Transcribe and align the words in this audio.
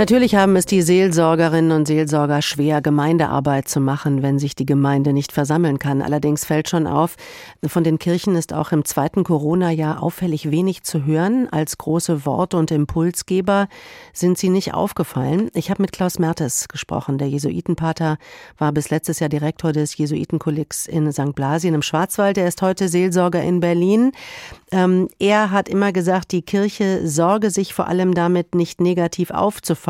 Natürlich 0.00 0.34
haben 0.34 0.56
es 0.56 0.64
die 0.64 0.80
Seelsorgerinnen 0.80 1.72
und 1.72 1.86
Seelsorger 1.86 2.40
schwer, 2.40 2.80
Gemeindearbeit 2.80 3.68
zu 3.68 3.80
machen, 3.80 4.22
wenn 4.22 4.38
sich 4.38 4.54
die 4.54 4.64
Gemeinde 4.64 5.12
nicht 5.12 5.30
versammeln 5.30 5.78
kann. 5.78 6.00
Allerdings 6.00 6.46
fällt 6.46 6.70
schon 6.70 6.86
auf, 6.86 7.16
von 7.66 7.84
den 7.84 7.98
Kirchen 7.98 8.34
ist 8.34 8.54
auch 8.54 8.72
im 8.72 8.86
zweiten 8.86 9.24
Corona-Jahr 9.24 10.02
auffällig 10.02 10.50
wenig 10.50 10.84
zu 10.84 11.04
hören. 11.04 11.48
Als 11.50 11.76
große 11.76 12.24
Wort- 12.24 12.54
und 12.54 12.70
Impulsgeber 12.70 13.68
sind 14.14 14.38
sie 14.38 14.48
nicht 14.48 14.72
aufgefallen. 14.72 15.50
Ich 15.52 15.68
habe 15.68 15.82
mit 15.82 15.92
Klaus 15.92 16.18
Mertes 16.18 16.68
gesprochen. 16.68 17.18
Der 17.18 17.28
Jesuitenpater 17.28 18.16
war 18.56 18.72
bis 18.72 18.88
letztes 18.88 19.20
Jahr 19.20 19.28
Direktor 19.28 19.72
des 19.72 19.94
Jesuitenkollegs 19.98 20.86
in 20.86 21.12
St. 21.12 21.34
Blasien 21.34 21.74
im 21.74 21.82
Schwarzwald. 21.82 22.38
Er 22.38 22.48
ist 22.48 22.62
heute 22.62 22.88
Seelsorger 22.88 23.42
in 23.42 23.60
Berlin. 23.60 24.12
Ähm, 24.72 25.10
er 25.18 25.50
hat 25.50 25.68
immer 25.68 25.92
gesagt, 25.92 26.32
die 26.32 26.40
Kirche 26.40 27.06
sorge 27.06 27.50
sich 27.50 27.74
vor 27.74 27.86
allem 27.86 28.14
damit, 28.14 28.54
nicht 28.54 28.80
negativ 28.80 29.30
aufzufallen 29.30 29.89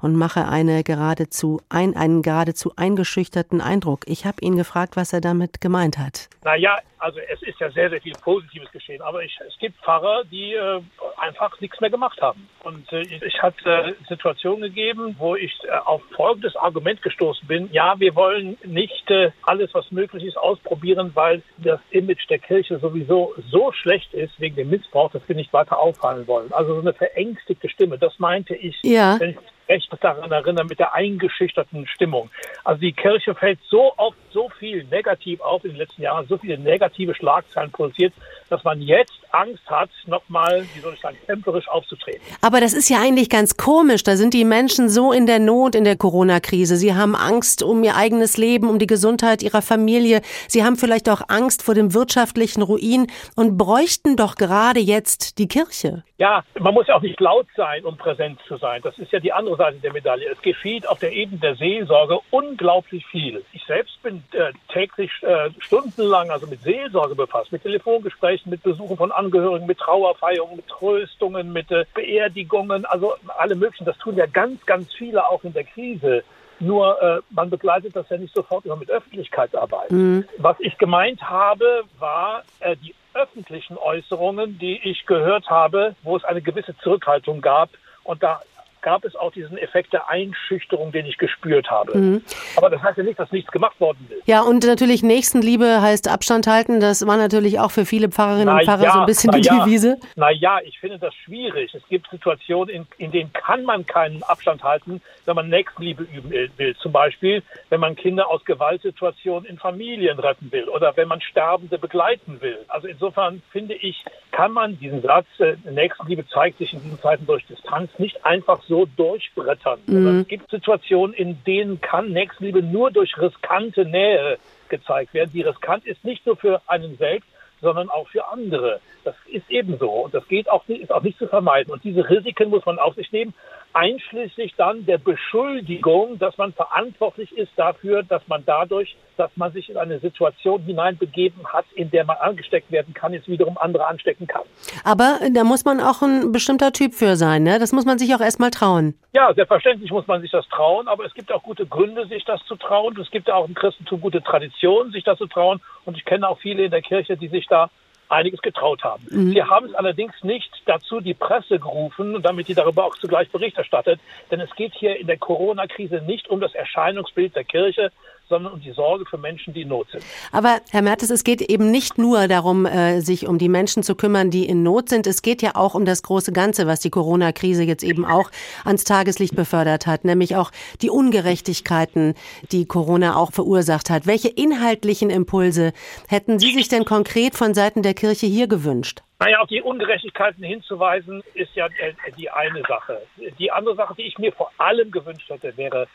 und 0.00 0.16
mache 0.16 0.46
eine 0.46 0.84
geradezu 0.84 1.60
ein, 1.68 1.96
einen 1.96 2.22
geradezu 2.22 2.72
eingeschüchterten 2.76 3.60
Eindruck. 3.60 4.00
Ich 4.06 4.26
habe 4.26 4.36
ihn 4.40 4.56
gefragt, 4.56 4.96
was 4.96 5.12
er 5.12 5.20
damit 5.20 5.60
gemeint 5.60 5.98
hat. 5.98 6.28
Naja, 6.44 6.78
also 7.04 7.18
es 7.18 7.42
ist 7.42 7.60
ja 7.60 7.70
sehr, 7.70 7.90
sehr 7.90 8.00
viel 8.00 8.14
Positives 8.14 8.70
geschehen, 8.72 9.02
aber 9.02 9.22
ich, 9.22 9.38
es 9.46 9.58
gibt 9.58 9.76
Pfarrer, 9.82 10.24
die 10.24 10.54
äh, 10.54 10.80
einfach 11.18 11.60
nichts 11.60 11.78
mehr 11.80 11.90
gemacht 11.90 12.20
haben. 12.22 12.48
Und 12.62 12.90
äh, 12.92 13.02
ich 13.02 13.42
hatte 13.42 13.70
äh, 13.70 13.92
Situationen 14.08 14.62
gegeben, 14.62 15.14
wo 15.18 15.36
ich 15.36 15.52
äh, 15.64 15.70
auf 15.84 16.00
folgendes 16.16 16.56
Argument 16.56 17.02
gestoßen 17.02 17.46
bin. 17.46 17.68
Ja, 17.72 18.00
wir 18.00 18.14
wollen 18.14 18.56
nicht 18.64 19.10
äh, 19.10 19.32
alles, 19.42 19.74
was 19.74 19.90
möglich 19.92 20.24
ist, 20.24 20.38
ausprobieren, 20.38 21.10
weil 21.12 21.42
das 21.58 21.80
Image 21.90 22.28
der 22.30 22.38
Kirche 22.38 22.78
sowieso 22.78 23.34
so 23.50 23.72
schlecht 23.72 24.14
ist 24.14 24.40
wegen 24.40 24.56
dem 24.56 24.70
Missbrauch, 24.70 25.10
dass 25.10 25.28
wir 25.28 25.36
nicht 25.36 25.52
weiter 25.52 25.78
auffallen 25.78 26.26
wollen. 26.26 26.52
Also 26.54 26.74
so 26.74 26.80
eine 26.80 26.94
verängstigte 26.94 27.68
Stimme, 27.68 27.98
das 27.98 28.18
meinte 28.18 28.54
ich, 28.54 28.78
ja. 28.82 29.18
Wenn 29.24 29.30
ich 29.30 29.38
recht 29.68 29.90
daran 30.00 30.30
erinnere, 30.30 30.64
mit 30.64 30.78
der 30.78 30.94
eingeschüchterten 30.94 31.86
Stimmung. 31.86 32.30
Also 32.64 32.80
die 32.80 32.92
Kirche 32.92 33.34
fällt 33.34 33.58
so 33.68 33.94
oft 33.96 34.18
so 34.34 34.50
viel 34.58 34.84
negativ 34.90 35.40
auf 35.40 35.64
in 35.64 35.70
den 35.70 35.78
letzten 35.78 36.02
Jahren, 36.02 36.26
so 36.28 36.36
viele 36.36 36.58
negative 36.58 37.14
Schlagzeilen 37.14 37.70
produziert, 37.70 38.12
dass 38.50 38.62
man 38.64 38.82
jetzt 38.82 39.12
Angst 39.30 39.66
hat, 39.66 39.88
nochmal, 40.06 40.66
wie 40.74 40.80
soll 40.80 40.94
ich 40.94 41.00
sagen, 41.00 41.16
templarisch 41.26 41.68
aufzutreten. 41.68 42.20
Aber 42.40 42.60
das 42.60 42.74
ist 42.74 42.88
ja 42.88 43.00
eigentlich 43.00 43.30
ganz 43.30 43.56
komisch. 43.56 44.02
Da 44.02 44.16
sind 44.16 44.34
die 44.34 44.44
Menschen 44.44 44.88
so 44.88 45.12
in 45.12 45.26
der 45.26 45.38
Not 45.38 45.74
in 45.74 45.84
der 45.84 45.96
Corona-Krise. 45.96 46.76
Sie 46.76 46.94
haben 46.94 47.16
Angst 47.16 47.62
um 47.62 47.82
ihr 47.82 47.96
eigenes 47.96 48.36
Leben, 48.36 48.68
um 48.68 48.78
die 48.78 48.86
Gesundheit 48.86 49.42
ihrer 49.42 49.62
Familie. 49.62 50.20
Sie 50.46 50.64
haben 50.64 50.76
vielleicht 50.76 51.08
auch 51.08 51.22
Angst 51.28 51.62
vor 51.62 51.74
dem 51.74 51.94
wirtschaftlichen 51.94 52.62
Ruin 52.62 53.06
und 53.34 53.56
bräuchten 53.56 54.16
doch 54.16 54.36
gerade 54.36 54.80
jetzt 54.80 55.38
die 55.38 55.48
Kirche. 55.48 56.04
Ja, 56.18 56.44
man 56.58 56.74
muss 56.74 56.86
ja 56.86 56.94
auch 56.96 57.02
nicht 57.02 57.20
laut 57.20 57.46
sein, 57.56 57.84
um 57.84 57.96
präsent 57.96 58.38
zu 58.46 58.56
sein. 58.56 58.80
Das 58.82 58.98
ist 58.98 59.12
ja 59.12 59.18
die 59.18 59.32
andere 59.32 59.56
Seite 59.56 59.78
der 59.78 59.92
Medaille. 59.92 60.30
Es 60.30 60.40
geschieht 60.42 60.88
auf 60.88 61.00
der 61.00 61.12
Ebene 61.12 61.38
der 61.40 61.56
Seelsorge 61.56 62.20
unglaublich 62.30 63.04
viel. 63.06 63.44
Ich 63.52 63.64
selbst 63.66 64.00
bin 64.02 64.22
äh, 64.32 64.52
täglich 64.72 65.10
äh, 65.22 65.50
stundenlang 65.58 66.30
also 66.30 66.46
mit 66.46 66.62
Seelsorge 66.62 67.14
befasst, 67.14 67.52
mit 67.52 67.62
Telefongesprächen, 67.62 68.50
mit 68.50 68.62
Besuchen 68.62 68.96
von 68.96 69.12
Angehörigen, 69.12 69.66
mit 69.66 69.78
Trauerfeierungen, 69.78 70.56
mit 70.56 70.68
Tröstungen, 70.68 71.52
mit 71.52 71.70
äh, 71.70 71.84
Beerdigungen, 71.94 72.84
also 72.84 73.14
alle 73.38 73.54
möglichen. 73.54 73.84
Das 73.84 73.98
tun 73.98 74.16
ja 74.16 74.26
ganz, 74.26 74.64
ganz 74.66 74.92
viele 74.94 75.28
auch 75.28 75.44
in 75.44 75.52
der 75.52 75.64
Krise. 75.64 76.24
Nur 76.60 77.02
äh, 77.02 77.20
man 77.30 77.50
begleitet 77.50 77.96
das 77.96 78.08
ja 78.08 78.16
nicht 78.16 78.34
sofort 78.34 78.64
immer 78.64 78.76
mit 78.76 78.90
Öffentlichkeitsarbeit. 78.90 79.90
Mhm. 79.90 80.24
Was 80.38 80.56
ich 80.60 80.78
gemeint 80.78 81.22
habe, 81.22 81.84
war 81.98 82.42
äh, 82.60 82.76
die 82.76 82.94
öffentlichen 83.12 83.76
Äußerungen, 83.76 84.58
die 84.58 84.80
ich 84.82 85.06
gehört 85.06 85.48
habe, 85.50 85.94
wo 86.02 86.16
es 86.16 86.24
eine 86.24 86.42
gewisse 86.42 86.76
Zurückhaltung 86.78 87.40
gab. 87.40 87.70
Und 88.02 88.22
da 88.22 88.40
gab 88.84 89.04
es 89.04 89.16
auch 89.16 89.32
diesen 89.32 89.56
Effekt 89.56 89.94
der 89.94 90.10
Einschüchterung, 90.10 90.92
den 90.92 91.06
ich 91.06 91.16
gespürt 91.16 91.70
habe. 91.70 91.96
Mhm. 91.96 92.22
Aber 92.54 92.68
das 92.68 92.82
heißt 92.82 92.98
ja 92.98 93.02
nicht, 93.02 93.18
dass 93.18 93.32
nichts 93.32 93.50
gemacht 93.50 93.80
worden 93.80 94.06
ist. 94.10 94.28
Ja, 94.28 94.42
und 94.42 94.64
natürlich 94.64 95.02
Nächstenliebe 95.02 95.80
heißt 95.80 96.06
Abstand 96.06 96.46
halten. 96.46 96.80
Das 96.80 97.06
war 97.06 97.16
natürlich 97.16 97.58
auch 97.58 97.70
für 97.70 97.86
viele 97.86 98.10
Pfarrerinnen 98.10 98.46
na 98.46 98.58
und 98.58 98.64
Pfarrer 98.64 98.84
ja, 98.84 98.92
so 98.92 99.00
ein 99.00 99.06
bisschen 99.06 99.32
die 99.32 99.40
ja. 99.40 99.64
Devise. 99.64 99.96
Naja, 100.16 100.58
ich 100.62 100.78
finde 100.78 100.98
das 100.98 101.14
schwierig. 101.14 101.74
Es 101.74 101.82
gibt 101.88 102.10
Situationen, 102.10 102.68
in, 102.74 102.86
in 102.98 103.10
denen 103.10 103.32
kann 103.32 103.64
man 103.64 103.86
keinen 103.86 104.22
Abstand 104.22 104.62
halten, 104.62 105.00
wenn 105.24 105.34
man 105.34 105.48
Nächstenliebe 105.48 106.02
üben 106.02 106.30
will. 106.30 106.76
Zum 106.76 106.92
Beispiel, 106.92 107.42
wenn 107.70 107.80
man 107.80 107.96
Kinder 107.96 108.30
aus 108.30 108.44
Gewaltsituationen 108.44 109.48
in 109.48 109.56
Familien 109.56 110.18
retten 110.18 110.52
will 110.52 110.68
oder 110.68 110.94
wenn 110.94 111.08
man 111.08 111.22
Sterbende 111.22 111.78
begleiten 111.78 112.42
will. 112.42 112.58
Also 112.68 112.86
insofern 112.86 113.42
finde 113.50 113.74
ich, 113.74 114.04
kann 114.30 114.52
man 114.52 114.78
diesen 114.78 115.00
Satz, 115.00 115.26
äh, 115.38 115.54
Nächstenliebe 115.70 116.26
zeigt 116.28 116.58
sich 116.58 116.74
in 116.74 116.82
diesen 116.82 117.00
Zeiten 117.00 117.24
durch 117.24 117.46
Distanz, 117.46 117.90
nicht 117.98 118.26
einfach 118.26 118.60
so 118.68 118.73
so 118.74 118.86
durchbrettern. 118.96 119.78
Mhm. 119.86 120.20
Es 120.20 120.28
gibt 120.28 120.50
Situationen, 120.50 121.14
in 121.14 121.38
denen 121.46 121.80
kann 121.80 122.10
Nächstenliebe 122.10 122.60
nur 122.60 122.90
durch 122.90 123.16
riskante 123.16 123.84
Nähe 123.84 124.38
gezeigt 124.68 125.14
werden. 125.14 125.30
Die 125.32 125.42
riskant 125.42 125.86
ist 125.86 126.04
nicht 126.04 126.26
nur 126.26 126.36
für 126.36 126.60
einen 126.66 126.96
selbst, 126.96 127.28
sondern 127.64 127.90
auch 127.90 128.06
für 128.08 128.28
andere. 128.28 128.80
Das 129.02 129.16
ist 129.26 129.50
ebenso 129.50 129.90
und 129.90 130.14
das 130.14 130.26
geht 130.28 130.48
auch 130.48 130.62
ist 130.68 130.92
auch 130.92 131.02
nicht 131.02 131.18
zu 131.18 131.26
vermeiden. 131.26 131.72
Und 131.72 131.82
diese 131.82 132.08
Risiken 132.08 132.50
muss 132.50 132.64
man 132.64 132.78
auf 132.78 132.94
sich 132.94 133.10
nehmen, 133.10 133.34
einschließlich 133.74 134.54
dann 134.56 134.86
der 134.86 134.98
Beschuldigung, 134.98 136.18
dass 136.18 136.38
man 136.38 136.52
verantwortlich 136.52 137.36
ist 137.36 137.50
dafür, 137.56 138.02
dass 138.04 138.22
man 138.28 138.44
dadurch, 138.46 138.96
dass 139.16 139.30
man 139.36 139.52
sich 139.52 139.68
in 139.68 139.76
eine 139.76 139.98
Situation 139.98 140.62
hineinbegeben 140.62 141.44
hat, 141.52 141.64
in 141.74 141.90
der 141.90 142.04
man 142.04 142.16
angesteckt 142.18 142.70
werden 142.70 142.94
kann, 142.94 143.12
jetzt 143.12 143.28
wiederum 143.28 143.58
andere 143.58 143.86
anstecken 143.86 144.26
kann. 144.26 144.44
Aber 144.84 145.18
da 145.32 145.44
muss 145.44 145.64
man 145.64 145.80
auch 145.80 146.02
ein 146.02 146.32
bestimmter 146.32 146.72
Typ 146.72 146.94
für 146.94 147.16
sein, 147.16 147.42
ne? 147.42 147.58
Das 147.58 147.72
muss 147.72 147.84
man 147.84 147.98
sich 147.98 148.14
auch 148.14 148.20
erstmal 148.20 148.50
trauen. 148.50 148.94
Ja, 149.12 149.32
selbstverständlich 149.34 149.90
muss 149.90 150.06
man 150.06 150.20
sich 150.20 150.30
das 150.30 150.48
trauen, 150.48 150.88
aber 150.88 151.04
es 151.04 151.14
gibt 151.14 151.32
auch 151.32 151.42
gute 151.42 151.66
Gründe, 151.66 152.06
sich 152.06 152.24
das 152.24 152.44
zu 152.46 152.56
trauen. 152.56 152.98
Es 153.00 153.10
gibt 153.10 153.30
auch 153.30 153.46
im 153.46 153.54
Christentum 153.54 154.00
gute 154.00 154.22
Traditionen, 154.22 154.92
sich 154.92 155.04
das 155.04 155.18
zu 155.18 155.26
trauen. 155.26 155.60
Und 155.84 155.96
ich 155.96 156.04
kenne 156.04 156.28
auch 156.28 156.38
viele 156.38 156.64
in 156.64 156.70
der 156.70 156.82
Kirche, 156.82 157.16
die 157.16 157.28
sich 157.28 157.46
da 157.54 157.70
einiges 158.08 158.42
getraut 158.42 158.84
haben. 158.84 159.06
Mhm. 159.10 159.32
Sie 159.32 159.42
haben 159.42 159.66
es 159.66 159.74
allerdings 159.74 160.12
nicht 160.22 160.50
dazu 160.66 161.00
die 161.00 161.14
Presse 161.14 161.58
gerufen, 161.58 162.22
damit 162.22 162.48
die 162.48 162.54
darüber 162.54 162.84
auch 162.84 162.96
zugleich 162.96 163.30
Bericht 163.30 163.56
erstattet. 163.56 164.00
Denn 164.30 164.40
es 164.40 164.54
geht 164.54 164.74
hier 164.74 164.96
in 164.96 165.06
der 165.06 165.18
Corona-Krise 165.18 166.02
nicht 166.02 166.28
um 166.28 166.40
das 166.40 166.54
Erscheinungsbild 166.54 167.34
der 167.34 167.44
Kirche, 167.44 167.90
sondern 168.28 168.52
um 168.52 168.60
die 168.60 168.72
Sorge 168.72 169.04
für 169.06 169.18
Menschen, 169.18 169.54
die 169.54 169.62
in 169.62 169.68
Not 169.68 169.88
sind. 169.90 170.04
Aber 170.32 170.60
Herr 170.70 170.82
Mertes, 170.82 171.10
es 171.10 171.24
geht 171.24 171.42
eben 171.42 171.70
nicht 171.70 171.98
nur 171.98 172.28
darum, 172.28 172.66
äh, 172.66 173.00
sich 173.00 173.26
um 173.26 173.38
die 173.38 173.48
Menschen 173.48 173.82
zu 173.82 173.94
kümmern, 173.94 174.30
die 174.30 174.46
in 174.46 174.62
Not 174.62 174.88
sind. 174.88 175.06
Es 175.06 175.22
geht 175.22 175.42
ja 175.42 175.52
auch 175.54 175.74
um 175.74 175.84
das 175.84 176.02
große 176.02 176.32
Ganze, 176.32 176.66
was 176.66 176.80
die 176.80 176.90
Corona-Krise 176.90 177.62
jetzt 177.62 177.84
eben 177.84 178.04
auch 178.04 178.30
ans 178.64 178.84
Tageslicht 178.84 179.36
befördert 179.36 179.86
hat, 179.86 180.04
nämlich 180.04 180.36
auch 180.36 180.50
die 180.82 180.90
Ungerechtigkeiten, 180.90 182.14
die 182.52 182.66
Corona 182.66 183.16
auch 183.16 183.32
verursacht 183.32 183.90
hat. 183.90 184.06
Welche 184.06 184.28
inhaltlichen 184.28 185.10
Impulse 185.10 185.72
hätten 186.08 186.38
Sie 186.38 186.52
sich 186.52 186.68
denn 186.68 186.84
konkret 186.84 187.34
von 187.34 187.54
Seiten 187.54 187.82
der 187.82 187.94
Kirche 187.94 188.26
hier 188.26 188.48
gewünscht? 188.48 189.02
Naja, 189.20 189.40
auf 189.40 189.48
die 189.48 189.62
Ungerechtigkeiten 189.62 190.44
hinzuweisen, 190.44 191.22
ist 191.34 191.54
ja 191.54 191.66
äh, 191.66 191.94
die 192.18 192.28
eine 192.30 192.62
Sache. 192.68 193.00
Die 193.38 193.50
andere 193.50 193.76
Sache, 193.76 193.94
die 193.96 194.02
ich 194.02 194.18
mir 194.18 194.32
vor 194.32 194.50
allem 194.58 194.90
gewünscht 194.90 195.30
hätte, 195.30 195.56
wäre 195.56 195.86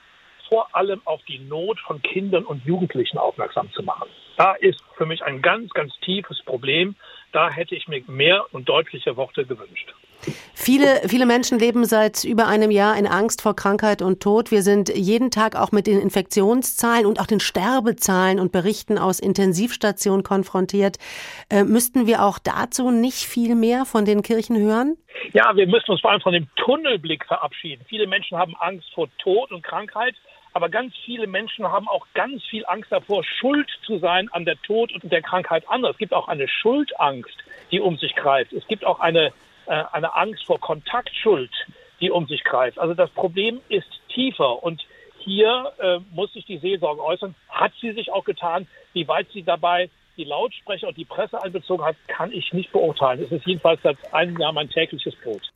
vor 0.49 0.75
allem 0.75 1.01
auf 1.05 1.21
die 1.27 1.39
Not 1.39 1.79
von 1.79 2.01
Kindern 2.01 2.43
und 2.43 2.65
Jugendlichen 2.65 3.17
aufmerksam 3.17 3.71
zu 3.71 3.83
machen. 3.83 4.09
Da 4.37 4.53
ist 4.53 4.81
für 4.97 5.05
mich 5.05 5.23
ein 5.23 5.41
ganz, 5.41 5.71
ganz 5.71 5.93
tiefes 6.01 6.41
Problem. 6.43 6.95
Da 7.31 7.51
hätte 7.51 7.75
ich 7.75 7.87
mir 7.87 8.01
mehr 8.07 8.45
und 8.51 8.67
deutliche 8.67 9.15
Worte 9.15 9.45
gewünscht. 9.45 9.93
Viele, 10.53 11.07
viele 11.07 11.25
Menschen 11.25 11.59
leben 11.59 11.85
seit 11.85 12.25
über 12.25 12.47
einem 12.47 12.71
Jahr 12.71 12.97
in 12.97 13.07
Angst 13.07 13.41
vor 13.41 13.55
Krankheit 13.55 14.01
und 14.01 14.21
Tod. 14.21 14.51
Wir 14.51 14.61
sind 14.61 14.89
jeden 14.89 15.31
Tag 15.31 15.55
auch 15.55 15.71
mit 15.71 15.87
den 15.87 16.01
Infektionszahlen 16.01 17.05
und 17.05 17.19
auch 17.19 17.27
den 17.27 17.39
Sterbezahlen 17.39 18.39
und 18.39 18.51
Berichten 18.51 18.97
aus 18.97 19.19
Intensivstationen 19.19 20.23
konfrontiert. 20.23 20.97
Äh, 21.49 21.63
müssten 21.63 22.07
wir 22.07 22.23
auch 22.23 22.39
dazu 22.39 22.91
nicht 22.91 23.25
viel 23.25 23.55
mehr 23.55 23.85
von 23.85 24.03
den 24.03 24.21
Kirchen 24.21 24.57
hören? 24.57 24.97
Ja, 25.31 25.55
wir 25.55 25.67
müssen 25.67 25.91
uns 25.91 26.01
vor 26.01 26.11
allem 26.11 26.21
von 26.21 26.33
dem 26.33 26.47
Tunnelblick 26.55 27.25
verabschieden. 27.25 27.85
Viele 27.87 28.07
Menschen 28.07 28.37
haben 28.37 28.55
Angst 28.59 28.91
vor 28.93 29.07
Tod 29.19 29.51
und 29.51 29.63
Krankheit. 29.63 30.15
Aber 30.53 30.69
ganz 30.69 30.93
viele 31.05 31.27
Menschen 31.27 31.65
haben 31.67 31.87
auch 31.87 32.07
ganz 32.13 32.43
viel 32.45 32.65
Angst 32.65 32.91
davor, 32.91 33.23
schuld 33.23 33.69
zu 33.85 33.99
sein 33.99 34.29
an 34.31 34.45
der 34.45 34.59
Tod 34.61 34.91
und 34.91 35.11
der 35.11 35.21
Krankheit 35.21 35.69
anderer. 35.69 35.91
Es 35.91 35.97
gibt 35.97 36.13
auch 36.13 36.27
eine 36.27 36.47
Schuldangst, 36.47 37.37
die 37.71 37.79
um 37.79 37.97
sich 37.97 38.15
greift. 38.15 38.53
Es 38.53 38.67
gibt 38.67 38.85
auch 38.85 38.99
eine, 38.99 39.27
äh, 39.67 39.83
eine 39.91 40.15
Angst 40.15 40.45
vor 40.45 40.59
Kontaktschuld, 40.59 41.51
die 42.01 42.09
um 42.09 42.27
sich 42.27 42.43
greift. 42.43 42.79
Also 42.79 42.93
das 42.93 43.09
Problem 43.11 43.61
ist 43.69 43.87
tiefer 44.13 44.63
und 44.63 44.85
hier 45.19 45.73
äh, 45.79 45.99
muss 46.11 46.33
sich 46.33 46.45
die 46.45 46.57
Seelsorge 46.57 47.03
äußern. 47.03 47.35
Hat 47.49 47.73
sie 47.79 47.91
sich 47.91 48.11
auch 48.11 48.23
getan? 48.23 48.67
Wie 48.93 49.07
weit 49.07 49.27
sie 49.33 49.43
dabei 49.43 49.89
die 50.17 50.23
Lautsprecher 50.23 50.87
und 50.87 50.97
die 50.97 51.05
Presse 51.05 51.41
einbezogen 51.41 51.83
hat, 51.83 51.95
kann 52.07 52.31
ich 52.31 52.51
nicht 52.53 52.71
beurteilen. 52.71 53.23
Es 53.23 53.31
ist 53.31 53.45
jedenfalls 53.45 53.81
seit 53.81 53.97
einem 54.13 54.37
Jahr 54.37 54.51
mein 54.51 54.69
tägliches 54.69 55.15
Brot. 55.15 55.49